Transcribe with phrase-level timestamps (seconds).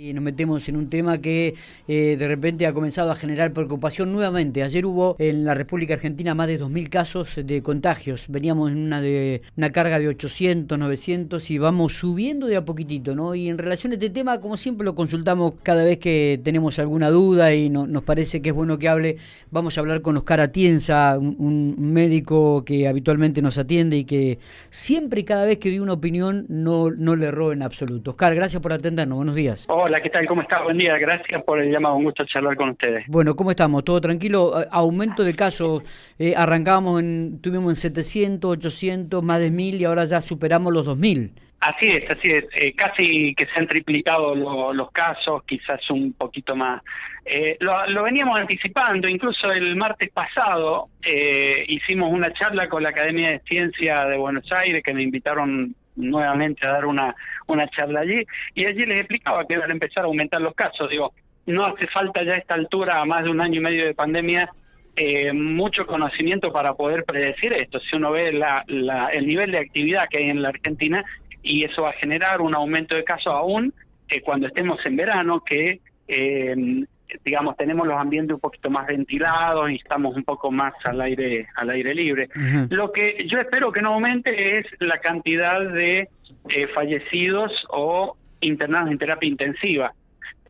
[0.00, 1.56] Y nos metemos en un tema que
[1.88, 4.62] eh, de repente ha comenzado a generar preocupación nuevamente.
[4.62, 8.26] Ayer hubo en la República Argentina más de 2.000 casos de contagios.
[8.28, 13.16] Veníamos en una, de, una carga de 800, 900 y vamos subiendo de a poquitito,
[13.16, 13.34] ¿no?
[13.34, 17.10] Y en relación a este tema, como siempre lo consultamos cada vez que tenemos alguna
[17.10, 19.16] duda y nos parece que es bueno que hable,
[19.50, 24.38] vamos a hablar con Oscar Atienza, un, médico que habitualmente nos atiende y que
[24.70, 28.12] siempre y cada vez que dio una opinión no, no le erró en absoluto.
[28.12, 29.16] Oscar, gracias por atendernos.
[29.16, 29.66] Buenos días.
[29.96, 30.26] ¿Qué tal?
[30.26, 30.62] ¿Cómo está?
[30.62, 33.04] Buen día, gracias por el llamado, un gusto charlar con ustedes.
[33.08, 33.82] Bueno, ¿cómo estamos?
[33.84, 34.52] ¿Todo tranquilo?
[34.70, 35.82] Aumento de casos,
[36.18, 40.84] eh, arrancábamos en, tuvimos en 700, 800, más de 1000 y ahora ya superamos los
[40.84, 41.32] 2000.
[41.60, 42.44] Así es, así es.
[42.54, 46.82] Eh, casi que se han triplicado los casos, quizás un poquito más.
[47.24, 53.32] Eh, lo, veníamos anticipando, incluso el martes pasado eh, hicimos una charla con la Academia
[53.32, 57.14] de Ciencia de Buenos Aires, que me invitaron nuevamente a dar una,
[57.46, 60.88] una charla allí, y allí les explicaba que iban a empezar a aumentar los casos.
[60.88, 61.12] Digo,
[61.46, 63.94] no hace falta ya a esta altura, a más de un año y medio de
[63.94, 64.50] pandemia,
[64.96, 67.78] eh, mucho conocimiento para poder predecir esto.
[67.80, 71.04] Si uno ve la, la, el nivel de actividad que hay en la Argentina,
[71.42, 73.72] y eso va a generar un aumento de casos aún
[74.08, 76.84] eh, cuando estemos en verano, que eh,
[77.24, 81.48] digamos, tenemos los ambientes un poquito más ventilados y estamos un poco más al aire,
[81.56, 82.28] al aire libre.
[82.70, 86.08] Lo que yo espero que no aumente es la cantidad de
[86.50, 89.92] eh, fallecidos o internados en terapia intensiva.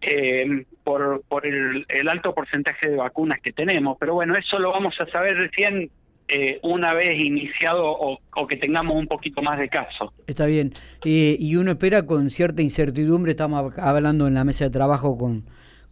[0.00, 3.98] Eh, por, por el, el, alto porcentaje de vacunas que tenemos.
[3.98, 5.90] Pero bueno, eso lo vamos a saber recién
[6.28, 10.12] eh, una vez iniciado o, que tengamos un poquito más de casos.
[10.26, 10.72] Está bien.
[11.04, 15.44] y uno espera con cierta incertidumbre, estamos hablando en la mesa de trabajo con,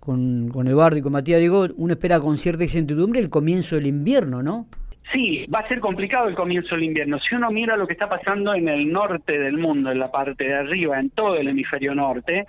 [0.06, 3.86] con, con Eduardo y con Matías, digo, uno espera con cierta incertidumbre el comienzo del
[3.86, 4.66] invierno, ¿no?
[5.12, 7.18] Sí, va a ser complicado el comienzo del invierno.
[7.20, 10.44] Si uno mira lo que está pasando en el norte del mundo, en la parte
[10.44, 12.46] de arriba, en todo el hemisferio norte,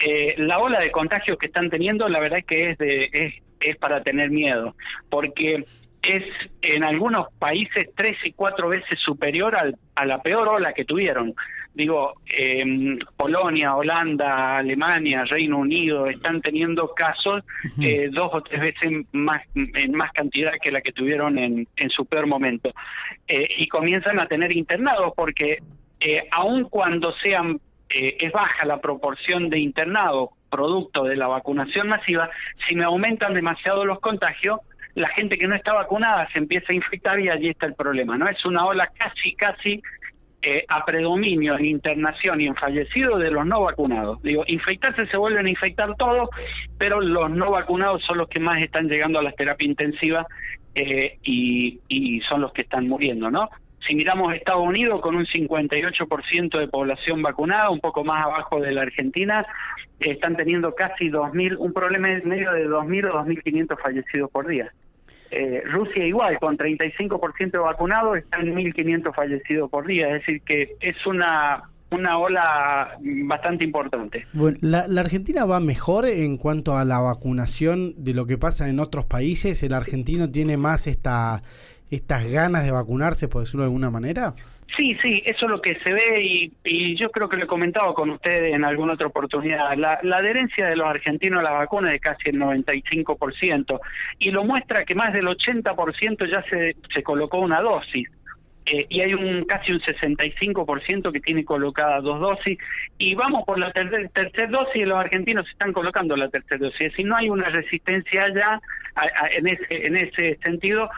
[0.00, 3.34] eh, la ola de contagios que están teniendo, la verdad es que es, de, es,
[3.60, 4.74] es para tener miedo,
[5.08, 5.64] porque
[6.02, 6.24] es
[6.62, 11.34] en algunos países tres y cuatro veces superior al, a la peor ola que tuvieron.
[11.74, 12.64] Digo, eh,
[13.16, 17.42] Polonia, Holanda, Alemania, Reino Unido están teniendo casos
[17.80, 21.90] eh, dos o tres veces más en más cantidad que la que tuvieron en, en
[21.90, 22.72] su peor momento.
[23.26, 25.58] Eh, y comienzan a tener internados porque
[25.98, 31.88] eh, aun cuando sean eh, es baja la proporción de internados producto de la vacunación
[31.88, 32.30] masiva,
[32.68, 34.60] si me aumentan demasiado los contagios,
[34.94, 38.16] la gente que no está vacunada se empieza a infectar y allí está el problema,
[38.16, 38.28] ¿no?
[38.28, 39.82] Es una ola casi, casi
[40.46, 44.22] eh, a predominio en internación y en fallecidos de los no vacunados.
[44.22, 46.28] Digo, infectarse se vuelven a infectar todos,
[46.76, 50.26] pero los no vacunados son los que más están llegando a las terapias intensivas
[50.74, 53.48] eh, y, son los que están muriendo, ¿no?
[53.86, 58.72] Si miramos Estados Unidos con un 58% de población vacunada, un poco más abajo de
[58.72, 59.46] la Argentina,
[60.00, 64.72] están teniendo casi 2.000, un problema en medio de 2.000 o 2.500 fallecidos por día.
[65.36, 70.76] Eh, Rusia igual, con 35% de vacunados, están 1.500 fallecidos por día, es decir, que
[70.80, 74.26] es una una ola bastante importante.
[74.32, 78.68] Bueno, ¿la, ¿la, Argentina va mejor en cuanto a la vacunación de lo que pasa
[78.68, 79.62] en otros países?
[79.62, 81.42] ¿El argentino tiene más esta,
[81.90, 84.34] estas ganas de vacunarse, por decirlo de alguna manera?
[84.76, 87.94] Sí, sí, eso es lo que se ve y, yo creo que lo he comentado
[87.94, 89.76] con ustedes en alguna otra oportunidad.
[89.76, 93.80] La, adherencia de los argentinos a la vacuna es de casi el 95%
[94.18, 98.08] y lo muestra que más del 80% ya se, se colocó una dosis.
[98.66, 102.56] Eh, y hay un casi un 65% que tiene colocada dos dosis
[102.96, 106.78] y vamos por la tercera tercer dosis y los argentinos están colocando la tercera dosis.
[106.78, 108.60] Decir, no hay una resistencia allá
[109.36, 110.88] en, ese, en ese sentido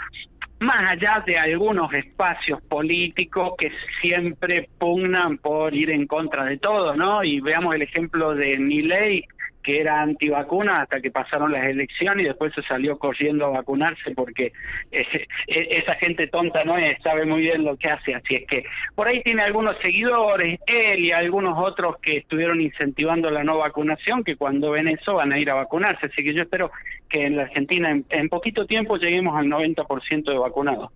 [0.61, 6.94] más allá de algunos espacios políticos que siempre pugnan por ir en contra de todo,
[6.94, 7.22] ¿no?
[7.22, 9.25] Y veamos el ejemplo de Milei,
[9.66, 14.12] que era antivacuna hasta que pasaron las elecciones y después se salió corriendo a vacunarse
[14.15, 14.53] porque
[14.93, 15.04] e,
[15.49, 19.09] esa gente tonta no es, sabe muy bien lo que hace, así es que por
[19.09, 24.37] ahí tiene algunos seguidores, él y algunos otros que estuvieron incentivando la no vacunación, que
[24.37, 26.71] cuando ven eso van a ir a vacunarse, así que yo espero
[27.09, 30.92] que en la Argentina en, en poquito tiempo lleguemos al 90% de vacunados.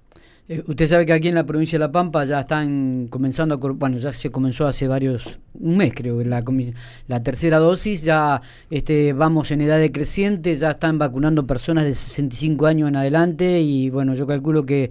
[0.50, 3.98] Eh, usted sabe que aquí en la provincia de La Pampa ya están comenzando, bueno,
[3.98, 6.42] ya se comenzó hace varios, un mes creo, la,
[7.06, 8.40] la tercera dosis, ya
[8.70, 13.90] este, vamos en edad decreciente, ya están vacunando personas de 65 años en adelante y
[13.90, 14.90] bueno, yo calculo que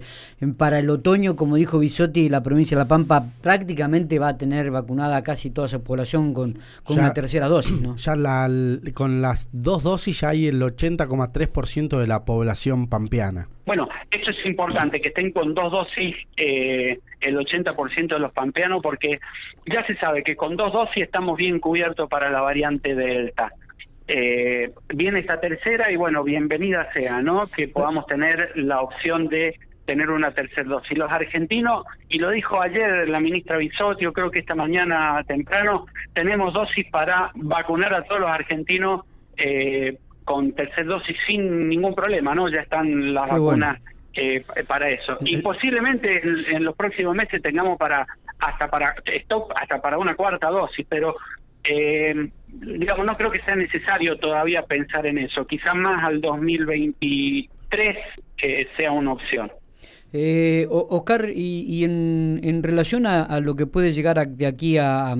[0.56, 4.70] para el otoño, como dijo Bisotti, la provincia de La Pampa prácticamente va a tener
[4.70, 7.96] vacunada casi toda su población con, con una tercera dosis, ¿no?
[7.96, 8.48] Ya la,
[8.94, 13.48] con las dos dosis ya hay el 80,3% de la población pampeana.
[13.66, 18.32] Bueno, eso es importante, que estén con con dos dosis eh, el 80% de los
[18.32, 19.18] pampeanos, porque
[19.66, 23.50] ya se sabe que con dos dosis estamos bien cubiertos para la variante Delta.
[24.06, 27.46] Eh, viene esta tercera y bueno, bienvenida sea, ¿no?
[27.46, 30.98] Que podamos tener la opción de tener una tercera dosis.
[30.98, 36.52] Los argentinos, y lo dijo ayer la ministra Bisotio, creo que esta mañana temprano, tenemos
[36.52, 39.06] dosis para vacunar a todos los argentinos
[39.38, 42.50] eh, con tercera dosis sin ningún problema, ¿no?
[42.50, 43.80] Ya están las vacunas
[44.12, 45.16] eh, para eso.
[45.20, 46.20] Y posiblemente
[46.50, 48.06] en, los próximos meses tengamos para
[48.40, 51.16] hasta para stop, hasta para una cuarta dosis, pero
[51.64, 55.46] eh, digamos no creo que sea necesario todavía pensar en eso.
[55.46, 57.96] Quizás más al 2023
[58.42, 59.52] eh, sea una opción.
[60.12, 65.14] Eh, Oscar, y, en, en, relación a, lo que puede llegar de aquí a,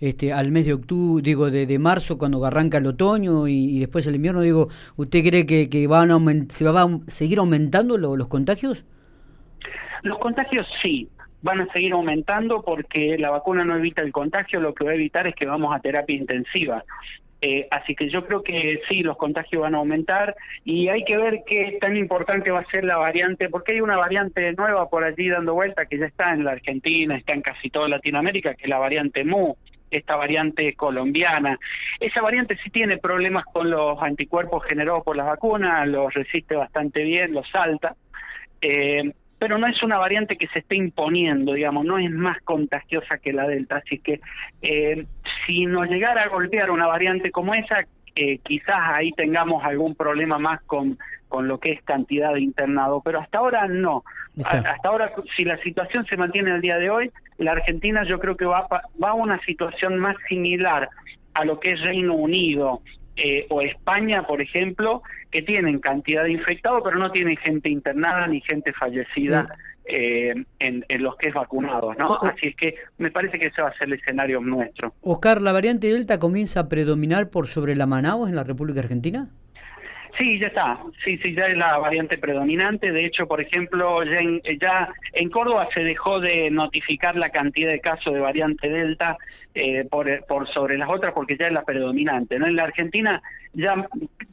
[0.00, 4.14] este, al mes de octubre, digo, de, marzo, cuando arranca el otoño y, después el
[4.14, 6.18] invierno, digo, ¿usted cree que, que van a
[6.48, 8.86] se va a seguir aumentando los contagios?
[10.02, 11.06] Los contagios sí,
[11.42, 14.94] van a seguir aumentando porque la vacuna no evita el contagio, lo que va a
[14.94, 16.84] evitar es que vamos a terapia intensiva.
[17.42, 21.16] Eh, así que yo creo que sí, los contagios van a aumentar y hay que
[21.16, 25.04] ver qué tan importante va a ser la variante, porque hay una variante nueva por
[25.04, 28.64] allí dando vuelta que ya está en la Argentina, está en casi toda Latinoamérica, que
[28.64, 29.56] es la variante MU,
[29.90, 31.58] esta variante colombiana.
[31.98, 37.02] Esa variante sí tiene problemas con los anticuerpos generados por las vacunas, los resiste bastante
[37.04, 37.96] bien, los salta.
[38.60, 43.16] Eh, pero no es una variante que se esté imponiendo, digamos, no es más contagiosa
[43.16, 43.78] que la Delta.
[43.78, 44.20] Así que
[44.60, 45.06] eh,
[45.46, 50.38] si nos llegara a golpear una variante como esa, eh, quizás ahí tengamos algún problema
[50.38, 54.04] más con, con lo que es cantidad de internado, pero hasta ahora no.
[54.44, 58.36] hasta ahora, si la situación se mantiene el día de hoy, la Argentina yo creo
[58.36, 60.90] que va, va a una situación más similar
[61.32, 62.82] a lo que es Reino Unido,
[63.22, 68.26] eh, o España, por ejemplo, que tienen cantidad de infectados, pero no tienen gente internada
[68.26, 69.46] ni gente fallecida.
[69.92, 72.16] Eh, en, los que es vacunados, ¿no?
[72.22, 74.94] Así es que me parece que ese va a ser el escenario nuestro.
[75.00, 79.30] Oscar, ¿la variante Delta comienza a predominar por sobre la Manaus en la República Argentina?
[80.20, 80.78] Sí, ya está.
[81.02, 82.92] Sí, sí, ya es la variante predominante.
[82.92, 87.70] De hecho, por ejemplo, ya en, ya en Córdoba se dejó de notificar la cantidad
[87.70, 89.16] de casos de variante Delta
[89.54, 92.38] eh, por, por sobre las otras porque ya es la predominante.
[92.38, 92.46] ¿no?
[92.46, 93.22] En la Argentina
[93.54, 93.88] ya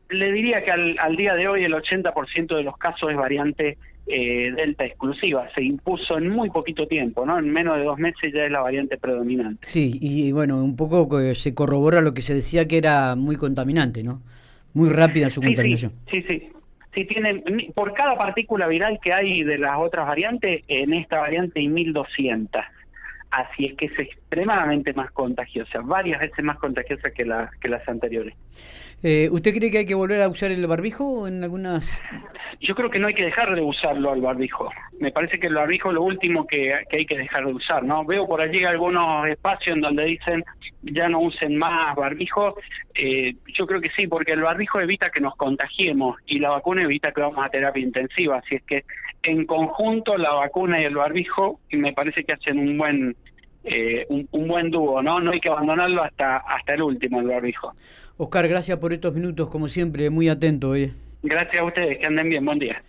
[0.10, 3.78] le diría que al, al día de hoy el 80% de los casos es variante
[4.08, 5.48] eh, Delta exclusiva.
[5.56, 7.40] Se impuso en muy poquito tiempo, ¿no?
[7.40, 9.68] En menos de dos meses ya es la variante predominante.
[9.68, 14.04] Sí, y bueno, un poco se corrobora lo que se decía que era muy contaminante,
[14.04, 14.22] ¿no?
[14.78, 15.92] Muy rápida su contaminación.
[16.10, 16.52] Sí, sí,
[16.94, 17.06] sí.
[17.06, 17.44] tienen,
[17.74, 22.62] por cada partícula viral que hay de las otras variantes, en esta variante hay 1200.
[23.32, 27.88] Así es que es extremadamente más contagiosa, varias veces más contagiosa que, la, que las
[27.88, 28.36] anteriores.
[29.04, 32.02] Eh, ¿Usted cree que hay que volver a usar el barbijo en algunas...?
[32.60, 34.72] Yo creo que no hay que dejar de usarlo al barbijo.
[35.00, 38.04] Me parece que el barbijo es lo último que, hay que dejar de usar, ¿no?
[38.04, 40.44] Veo por allí algunos espacios en donde dicen
[40.82, 42.56] ya no usen más barbijo.
[42.96, 46.84] Eh, yo creo que sí, porque el barbijo evita que nos contagiemos y la vacuna
[46.84, 48.38] evita que vamos a terapia intensiva.
[48.38, 48.86] Así es que
[49.28, 53.16] en conjunto la vacuna y el barbijo me parece que hacen un buen
[53.66, 55.20] eh, un, buen dúo, ¿no?
[55.20, 57.74] No hay que abandonarlo hasta hasta el último, el barbijo.
[58.16, 60.74] Oscar, gracias por estos minutos, como siempre, muy atento.
[61.22, 62.82] Gracias a ustedes, que anden bien, buen día.